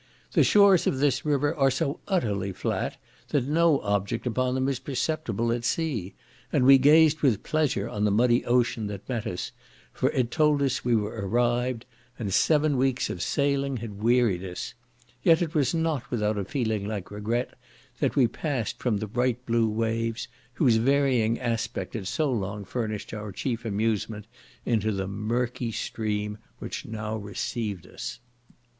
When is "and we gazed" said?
6.51-7.21